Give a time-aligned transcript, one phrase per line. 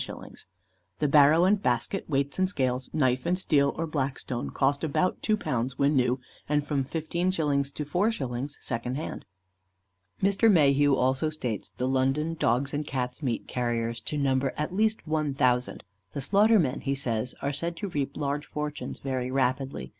[0.97, 5.73] _The barrow and basket, weights and scales, knife and steel, or blackstone, cost about £2
[5.73, 9.25] when new, and from 15_s._ to 4_s._ second hand.
[10.23, 10.51] Mr.
[10.51, 15.35] Mayhew also states the London dogs' and cats' meat carriers to number at least one
[15.35, 15.83] thousand.
[16.13, 19.89] "The slaughtermen," he says, "are said to reap large fortunes very rapidly.